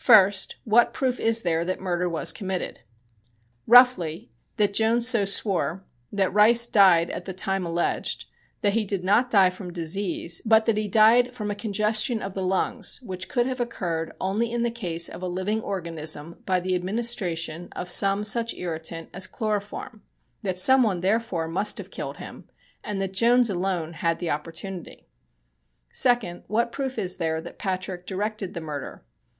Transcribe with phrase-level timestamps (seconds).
[0.00, 2.78] First: What proof is there that murder was committed?
[3.66, 8.26] Roughly, that Jones so swore; that Rice died at the time alleged;
[8.60, 12.34] that he did not die from disease, but that he died from a congestion of
[12.34, 16.60] the lungs which could have occurred only in the case of a living organism by
[16.60, 20.02] the administration of some such irritant as chloroform;
[20.44, 22.48] that some one, therefore, must have killed him,
[22.84, 25.08] and that Jones alone had the opportunity.
[25.92, 29.04] Second: What proof is there that Patrick directed the murder?